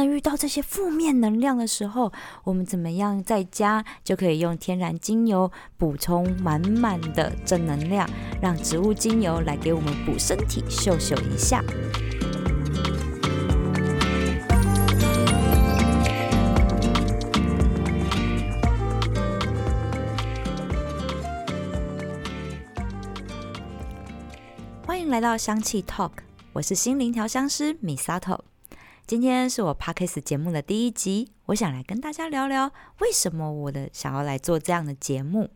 [0.00, 2.10] 那遇到这些负面能量的时候，
[2.44, 8.08] 我们怎么样在家就可以用天然精油补充满满的正能量，
[8.40, 11.62] 让植物精油来给我们补身体，秀秀一下。
[24.86, 26.12] 欢迎来到香气 Talk，
[26.54, 28.42] 我是心灵调香师米萨头。
[29.10, 35.50] 今天是我 Podcast 节目的第一集，我想来跟大家聊聊为什么我的想要来做这样的节目。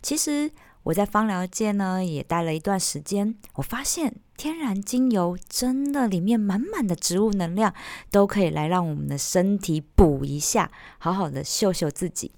[0.00, 0.50] 其实
[0.84, 7.74] 我在芳疗界呢也待了一段时间，我发现天然精油真的里面满满的植物能量，
[8.10, 12.32] 都可以来让我们的身体补一下，好好的秀秀自己。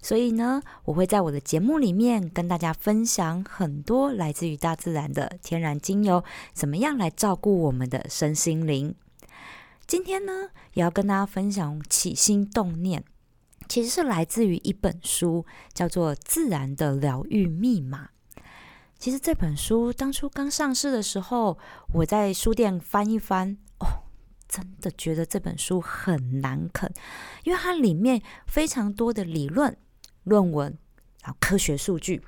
[0.00, 8.94] 所以呢，我会在我的节目里面跟大家分享很多来自于大自然的天然精油，怎么样来照顾我们的身心灵。
[9.86, 13.04] 今天呢，也要跟大家分享起心动念，
[13.68, 18.10] 其实是来自于一本书，叫做《自然的疗愈密码》。
[18.98, 21.56] 其实这本书当初刚上市的时候，
[21.94, 24.02] 我在书店翻一翻，哦，
[24.48, 26.92] 真的觉得这本书很难啃，
[27.44, 29.76] 因为它里面非常多的理论、
[30.24, 30.76] 论文，
[31.22, 32.24] 然后科学数据，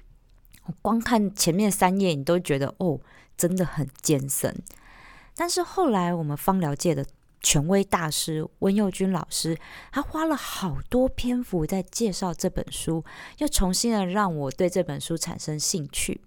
[0.67, 3.01] 我光看前面三页，你都觉得哦，
[3.37, 4.63] 真的很艰深。
[5.35, 7.05] 但是后来我们芳疗界的
[7.41, 9.59] 权威大师温佑军老师，
[9.93, 13.05] 他花了好多篇幅在介绍这本书，
[13.39, 16.21] 又重新的让我对这本书产生兴趣。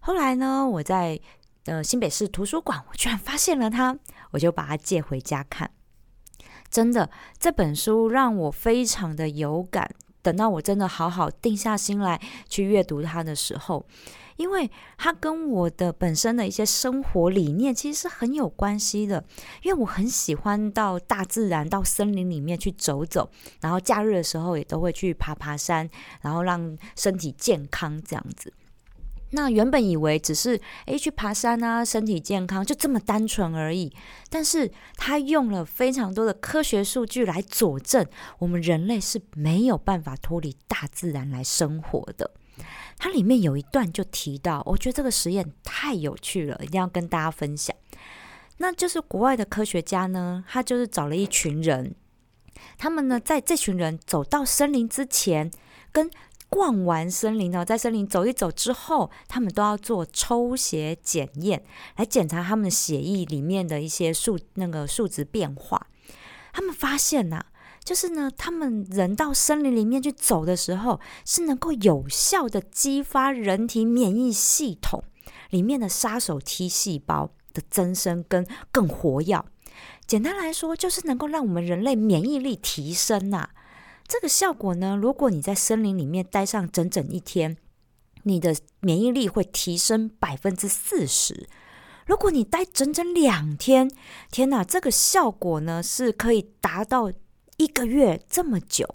[0.00, 1.20] 后来呢，我在
[1.66, 3.98] 呃新北市图书馆，我居然发现了它，
[4.32, 5.70] 我就把它借回家看。
[6.70, 9.94] 真的，这本书让我非常的有感。
[10.28, 13.82] 等到我真的好好定下心来去阅读它的时候，
[14.36, 19.24] 因为它跟我的本身的一些生活理念其实是很有关系的。
[19.62, 23.30] 因为我很喜欢到大自然、到森林里面去走走，
[23.62, 25.88] 然后假日的时候也都会去爬爬山，
[26.20, 28.52] 然后让身体健康这样子。
[29.30, 33.92] 那原本以为只是诶去爬山啊，身体健康就这么单纯而已，
[34.30, 38.06] 但是他用了非常多的科学数据来佐证，
[38.38, 42.30] 我们人类是没有办法脱离大自然来生活的。
[42.96, 47.76] 它里面有一段就提到，我觉得这个实验太有趣了，一定要跟大家分享。
[48.56, 51.94] 那就是国外的科学家呢，他就是找了一群人，
[52.78, 55.50] 他们呢在这群人走到森林之前
[55.92, 56.10] 跟。
[56.48, 61.62] 逛完森林呢，在森林走一走之后，他们都要做抽血检验，
[61.96, 65.86] 来检查他们血液里面的一些数那个数值变化。
[66.52, 67.42] 他们发现呐，
[67.84, 75.04] 就是呢，他们人到森林里面去走的时候，是能够有效的激发人体免疫系统
[75.50, 79.44] 里面的杀手 T 细胞的增生跟更活跃。
[80.06, 83.50] 简单来说，就是能够让我们人类免疫力提升呐。
[84.08, 87.58] 这个效果呢，如果你在森林里面待上整整一天，
[88.22, 91.46] 你的免疫力会提升百分之四十。
[92.06, 93.90] 如果你待整整两天，
[94.30, 97.12] 天哪，这个效果呢是可以达到
[97.58, 98.94] 一个月这么久。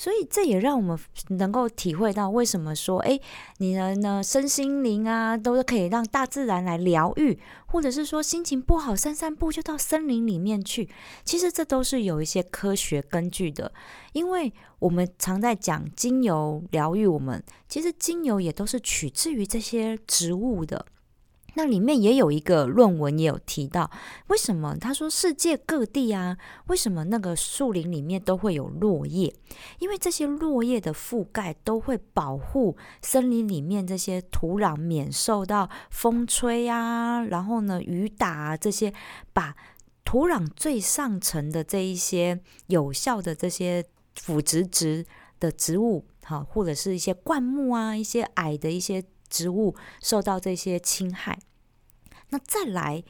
[0.00, 3.20] 所以这也让我们能够体会到，为什么说，哎，
[3.58, 10.88] 你的呢身心灵啊，都是可以让大自然来疗愈，或者是说心情不好散散步就到森林里面去。
[11.22, 13.70] 其实这都是有一些科学根据的，
[14.14, 20.86] 因为我们常在讲精油疗愈，我们其实精油也都是取自于这些植物的。
[21.54, 23.90] 那里面也有一个论文也有提到，
[24.28, 26.36] 为什么他说世界各地啊，
[26.68, 29.34] 为什么那个树林里面都会有落叶？
[29.78, 38.92] 因为这些落叶的覆盖都会保护森林里面这些土壤免受到风吹啊，然后呢雨打啊这些，
[39.32, 39.56] 把
[40.04, 43.84] 土壤最上层的这一些有效的这些
[44.14, 45.04] 腐殖质
[45.38, 49.04] 的植物，好或者是一些灌木啊，一些矮的一些。
[49.30, 51.38] 植物受到这些侵害，
[52.28, 53.02] 那再来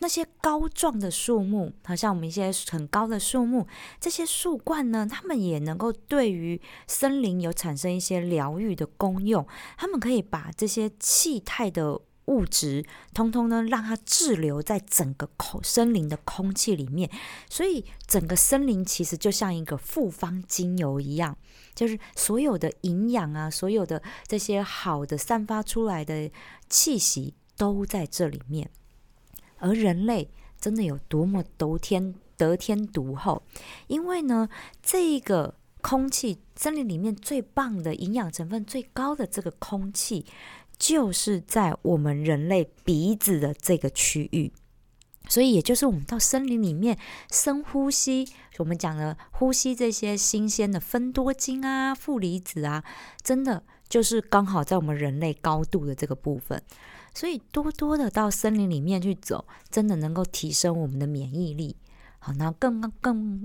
[0.00, 3.66] 那些高壮的树木，好像我们一些很高的树木，
[4.00, 9.46] 这些树冠呢，它们也能够对于森林有产生一些疗愈的功用。
[9.76, 17.10] 它们可以把这些气态的物质，通通呢让它滞留在整个空森林的空气里面，
[17.50, 21.36] 所以整个森林其实就像一个复方精油一样。
[21.74, 26.30] 就是所有的营养啊，所有的这些好的散发出来的
[26.68, 28.70] 气息都在这里面。
[29.58, 30.30] 而人类
[30.60, 33.42] 真的有多么得天得天独厚？
[33.88, 34.48] 因为呢，
[34.82, 40.26] 这个空气森林里面最棒的营养成分最高的这个空气，
[40.80, 44.52] 就是在我们人类鼻子的这个区域。
[45.28, 46.98] 所以，也就是我们到森林里面
[47.30, 48.26] 深呼吸，
[48.58, 52.82] 我们讲的呼吸这些新鲜的芬多精啊、负离子啊，
[53.22, 56.60] 真的就是刚好在我们人类高度的这个部分。
[57.14, 61.76] 所以，多多的到森林里面去走，真的能够提升我们的免疫力。
[62.18, 63.44] 好，那更更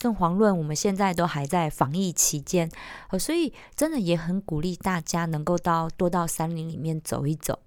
[0.00, 2.70] 更遑论我们现在都还在防疫期间，
[3.10, 7.60] 呃，所以真的也很鼓励大家能够到多到山林里面走一走。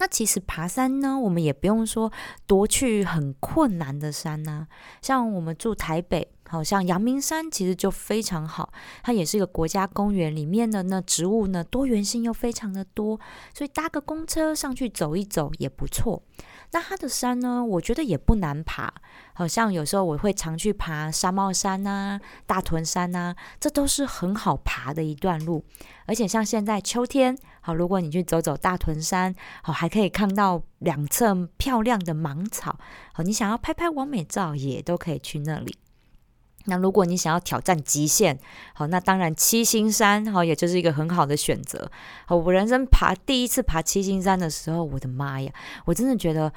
[0.00, 2.12] 那其实爬山呢，我们也不用说
[2.46, 4.66] 多去很困难的山呐。
[5.00, 13.18] 像我们住台北，好像阳明山其实就非常好，它也是一个国家公园里面的那植物呢，多元性又非常的多，
[13.54, 16.22] 所以搭个公车上去走一走也不错。
[16.70, 18.92] 那它的山呢，我觉得也不难爬，
[19.32, 25.64] 好像有时候我会常去爬沙帽山呐、大屯山呐，这都是很好爬的一段路。
[26.06, 32.78] 而且像现在秋天，好，如果你去走走大屯山，好，还可以看到两侧漂亮的芒草，
[33.12, 35.78] 好，你想要拍拍完美照，也都可以去那里。
[36.68, 38.38] 那如果你想要挑战极限，
[38.74, 41.90] 好，那当然七星山，好，也就是一个很好的选择。
[42.26, 45.50] 好，我人生爬第一次爬七星山的时候，我的妈呀，
[45.86, 46.52] 我真的觉得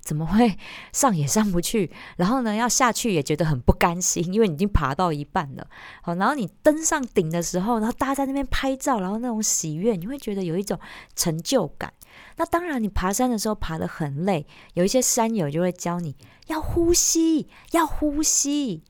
[0.00, 0.56] 怎么会
[0.92, 5.66] 上也上不去，然后呢要下去也觉得很不甘心，因为你已经爬到一半了。
[6.00, 10.78] 好，然后你登上顶的时候，然后大家在那边拍照，然后那种喜悦，你会觉得有一种
[11.14, 11.92] 成就感。
[12.36, 16.16] 那当然，你爬山的时候爬得很累，有一些山友就会教你
[16.46, 18.84] 要呼吸，要呼吸。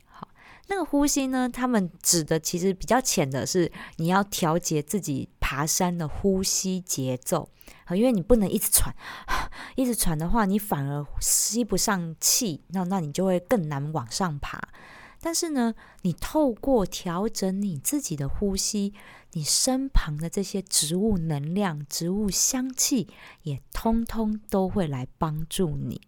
[0.69, 1.49] 那个呼吸呢？
[1.49, 7.49] 他们指的其实比较浅的是，你要调节自己爬山的呼吸节奏
[7.85, 8.95] 啊，因为你不能一直喘，
[9.75, 14.61] 一直喘的话，你反而吸不上气，那那你就会更难往上爬。
[15.19, 15.73] 但是呢，
[16.03, 18.93] 你透过调整你自己的呼吸，
[19.33, 23.09] 你身旁的这些植物能量、植物香气，
[23.41, 25.99] 也通通都会来帮助你。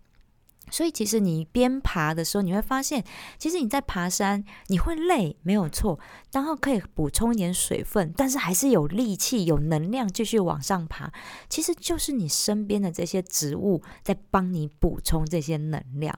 [0.71, 3.03] 所以，其实你边爬的时候，你会发现，
[3.37, 5.99] 其实你在爬山，你会累，没有错。
[6.31, 11.11] 然后可以补充一点水分，但是还是有力气、有能量继续往上爬。
[11.49, 16.17] 其实就是你身边的这些植物在帮你补充这些能量。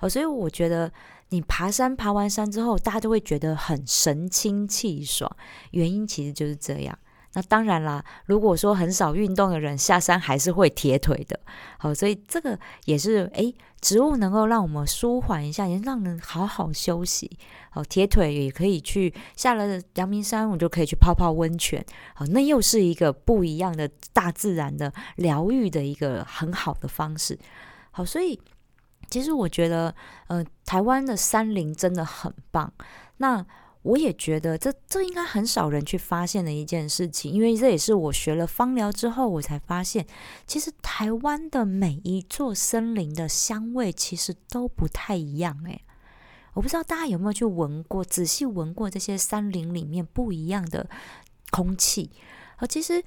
[0.00, 0.92] 哦，所以我觉得
[1.28, 5.30] 你爬山爬完山之后，大家都会觉得很神清气爽。
[5.70, 6.98] 原因其实就是这样。
[7.34, 11.38] 那当然啦，如果说很少运动的人下山还是会铁腿的，
[11.78, 17.38] 好，所以这个也是诶，植物能够让我们舒缓一下，也让人好好休息。
[17.70, 21.82] 好，铁腿也可以去下了阳明山，我就可以去泡泡温泉。
[22.14, 27.38] 好，那又是一个不一样的大自然的疗愈的一个很好的方式。
[27.90, 28.38] 好，所以
[29.08, 29.94] 其实我觉得，
[30.26, 32.70] 呃，台湾的山林真的很棒。
[33.16, 33.44] 那
[33.82, 40.06] 我也觉得这这应该很少人去发现的一件事情，因为这也是我学了芳疗之后，我才发现，
[40.46, 45.62] 其实台湾的每一座森林的香味其实都不太一样。
[45.66, 45.82] 诶，
[46.54, 50.88] 我不知道大家有没有去闻过，仔细闻过这些山林里面不一样的
[51.50, 52.10] 空气，
[52.58, 53.02] 而其实。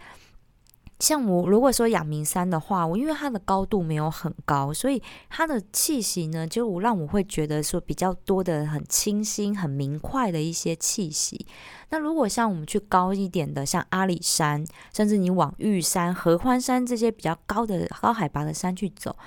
[0.99, 11.45] 像我如果说阳明山的话，我因为它的高度没有很高，所以它的气息呢，就让我会觉得说比较多的很清新、很明快的一些气息。
[11.89, 19.17] 那如果像我们去高一点的，像阿里山，甚至你往玉山、合欢山这些比较高的高海拔的山去走，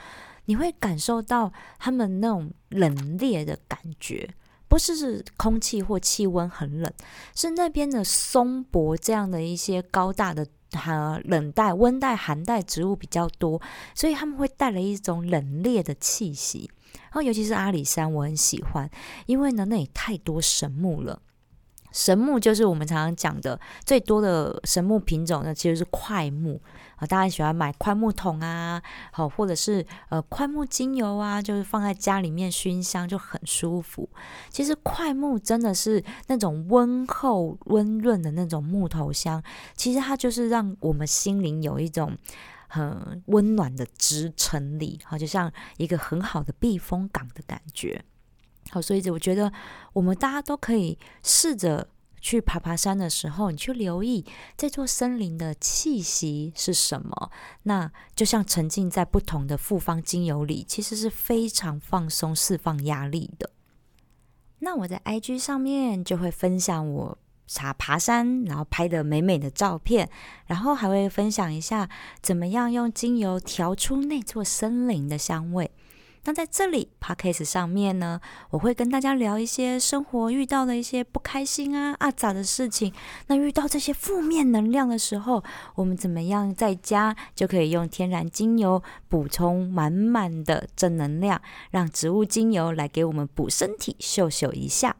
[0.47, 4.31] 你会感受到他们那种冷冽的感觉，
[4.69, 6.91] 不是是空气或气温很冷，
[7.35, 10.47] 是那边的松柏这样的一些高大的。
[10.73, 13.61] 寒，冷带、温带、寒带植物比较多，
[13.95, 16.71] 所以他们会带来一种冷冽的气息。
[17.11, 18.91] 然后，尤其是阿里山，我很喜欢，
[19.27, 21.23] 因为呢，那里太多神木了。
[21.91, 26.61] 神木就是我们常常讲的最多的神木品种呢，其实是块木
[26.99, 27.07] 啊。
[27.07, 34.09] 大家喜欢买块木桶啊，好，或者是呃块木精油啊，就是放在家里面熏香就很舒服。
[34.51, 39.43] 其实块木真的是那种温厚温润的那种木头香，
[39.75, 42.17] 其实它就是让我们心灵有一种
[42.69, 48.05] 很温暖的支撑力，好，就像一个很好的避风港的感觉。
[48.71, 49.51] 好，所以我觉得
[49.95, 51.89] 我们大家都可以试着
[52.21, 54.25] 去爬爬山的时候，你去留意
[54.57, 57.31] 这座森林的气息是什么。
[57.63, 63.51] 那就像沉浸在不同的复方精油里，其实是非常放松、释放压力的。
[64.61, 67.19] 那我在 IG 上面就会分享我
[67.55, 70.11] 爬爬山，然后拍的美美的照片，
[70.47, 71.89] 然后还会分享一下
[72.21, 75.71] 怎么样用精油调出那座森林的香味。
[76.25, 78.21] 那在这里 podcast 上面呢，
[78.51, 82.93] 我会跟大家聊一些生活遇到的一些不开心啊、啊咋的事情。
[83.29, 85.43] 那遇到这些负面能量的时候，
[85.75, 94.97] 我们怎么样在家就可以用天然精油补充满满的正能量，让植物精油来给我们补身体、秀秀一下。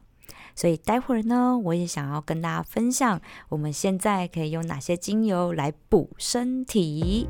[0.55, 7.27] 所以待会儿呢，我也想要跟大家分享，我们现在可以用哪些精油来补身体。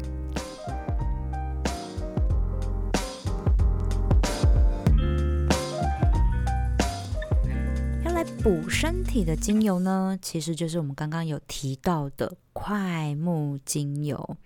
[8.23, 14.37] 补身体的精油呢，其实就是我们刚刚有提到的快木精油。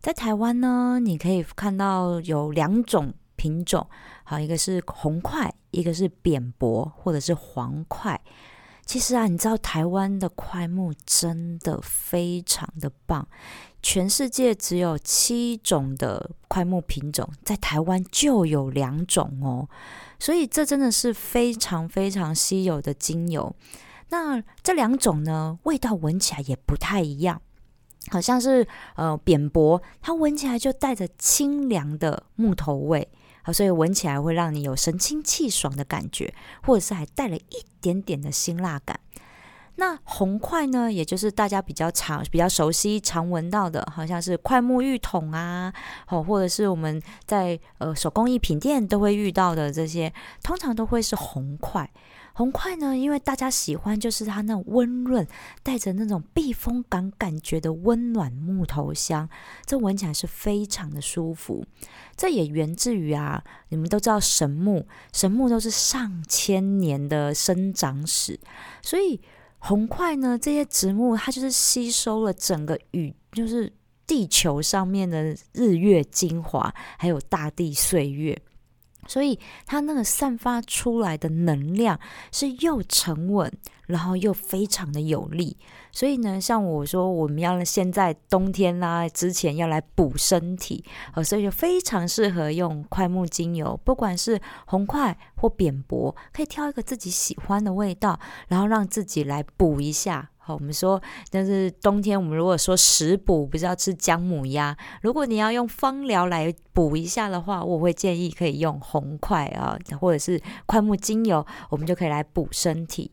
[0.00, 3.88] 在台湾呢，你可以看到有两种品种，
[4.24, 8.20] 好，一个是红块，一个是扁柏或者是黄块。
[8.84, 13.26] 其实啊，你知道台湾的快木真的非常的棒，
[13.88, 19.68] 全世界只有七种的快木品种，在台湾就有两种哦。
[20.18, 23.54] 所以这真的是非常非常稀有的精油。
[24.08, 27.40] 那这两种呢，味道闻起来也不太一样。
[28.10, 28.66] 好像是
[28.96, 33.08] 呃扁柏，它闻起来就带着清凉的木头味，
[33.42, 38.98] 好，所以闻起来会让你有神清气爽的感觉，或者是还带了一点点的辛辣感。
[39.78, 45.72] 那红块呢，也就是大家比较常、比较熟悉、常闻到的，好像是快木浴桶啊，
[46.06, 51.90] 好，或者是我们在呃手工艺品店都会遇到的这些，通常都会是红块。
[52.32, 55.26] 红块呢，因为大家喜欢就是它那温润，
[55.62, 59.28] 带着那种避风港感觉的温暖木头香，
[59.64, 61.64] 这闻起来是非常的舒服。
[62.14, 68.40] 这也源自于啊，你们都知道神木，神木都是上千年的生长史，
[68.80, 69.20] 所以。
[69.58, 70.38] 红块呢？
[70.38, 73.72] 这些植物它就是吸收了整个宇，就是
[74.06, 78.40] 地球上面的日月精华，还有大地岁月，
[79.08, 81.98] 所以它那个散发出来的能量
[82.30, 83.52] 是又沉稳。
[83.86, 85.56] 然后又非常的有力，
[85.92, 100.30] 所以呢，像我说我们要现在冬天啦，之前要来补身体，呃，所以就非常适合用快木精油，不管是红块或扁薄，可以挑一个自己喜欢的味道，然后让自己来补一下。
[100.38, 113.10] 好，我们说，但是冬天我们如果说食补，不是要吃姜母鸭，如果你要用芳疗来补一下的话，我会建议可以用红块啊，或者是快木精油，我们就可以来补身体。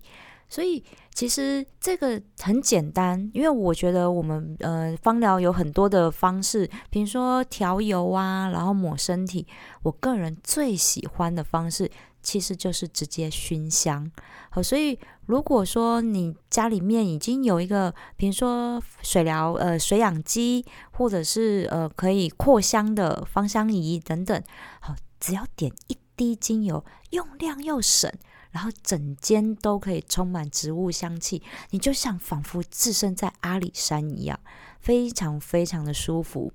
[0.53, 0.83] 所以
[1.15, 9.47] 其实这个很简单，因为我觉得我们呃芳疗有很多的方式，比如说调油啊，然后抹身体。
[9.81, 11.89] 我个人最喜欢的方式
[12.21, 14.11] 其实就是直接熏香。
[14.51, 24.39] 好，所以如果说你家里面已经有一个，比如说水疗呃水养机，或者是呃可以扩香的芳香仪等等，
[24.79, 28.11] 好，只要点一滴精油，用量又省。
[28.53, 31.41] 然后整间都可以充满植物香气，
[31.71, 34.39] 你就像仿佛置身在阿里山一样，
[34.79, 36.53] 非常非常的舒服。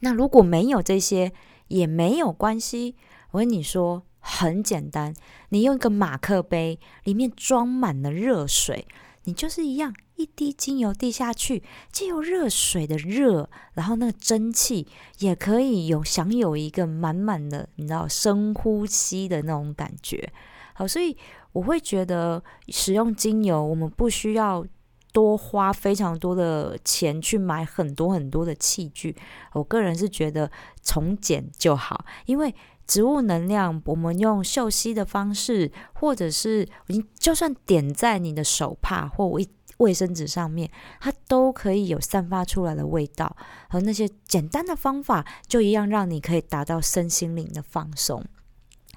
[0.00, 1.32] 那如果没有这些
[1.68, 2.94] 也没有关系，
[3.30, 5.14] 我跟你说很简单，
[5.48, 8.86] 你用一个马克杯，里面装满了热水，
[9.22, 14.86] 你就是一样，一滴精油滴下去，既有热水的热，然后那个蒸汽
[15.20, 20.30] 也可以有享有一个满满的，你知道深呼吸的那种感觉。
[20.74, 21.16] 好，所以
[21.52, 24.66] 我会觉得使用精油，我们不需要
[25.12, 29.16] 多花非常多的钱去买很多很多的器具。
[29.52, 30.50] 我个人是觉得
[30.82, 32.54] 从简就好，因为
[32.86, 43.36] 植物能量，我们用嗅吸的方式，或者是你就算点在你的手帕或卫卫生纸上面，它都可以有散发出来的味道。
[43.70, 48.24] 和那些简单的方法，就一样让你可以达到身心灵的放松。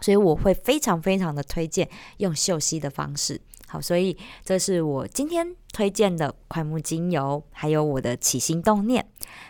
[0.02, 3.40] 所以我会非常非常的推荐用嗅吸的方式。
[3.70, 9.06] 好，所以这是我今天推荐的快木精油，还有我的起心动念。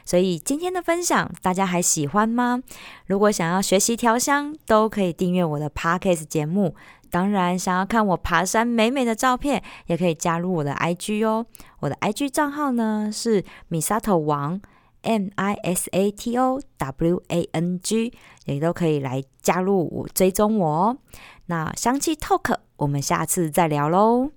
[0.06, 2.64] 所以今天的分享大家还喜欢吗？
[3.06, 6.74] 如果想要学习调香，都可以订阅我的 Podcast 节目。
[7.12, 11.46] 当然，想要看我爬山美美的照片，也可以加入我的 IG 哦。
[11.82, 14.60] 我的 IG 账号呢是 Misato 王。
[15.02, 18.14] M I S A T O W A N G
[18.46, 20.98] 也都可以来加入我追踪我哦。
[21.46, 24.32] 那香气 Talk，我们下次再聊喽。